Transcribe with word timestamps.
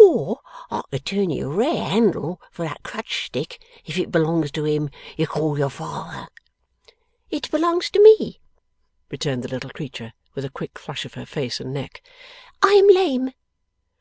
Or 0.00 0.40
I 0.72 0.82
could 0.90 1.06
turn 1.06 1.30
you 1.30 1.48
a 1.52 1.54
rare 1.54 1.84
handle 1.84 2.40
for 2.50 2.64
that 2.64 2.82
crutch 2.82 3.26
stick, 3.26 3.64
if 3.84 3.96
it 3.96 4.10
belongs 4.10 4.50
to 4.50 4.64
him 4.64 4.90
you 5.16 5.28
call 5.28 5.56
your 5.56 5.70
father.' 5.70 6.26
'It 7.30 7.48
belongs 7.52 7.88
to 7.90 8.02
me,' 8.02 8.40
returned 9.08 9.44
the 9.44 9.48
little 9.48 9.70
creature, 9.70 10.14
with 10.34 10.44
a 10.44 10.50
quick 10.50 10.80
flush 10.80 11.04
of 11.04 11.14
her 11.14 11.26
face 11.26 11.60
and 11.60 11.72
neck. 11.72 12.02
'I 12.60 12.72
am 12.72 12.88
lame. 12.88 13.30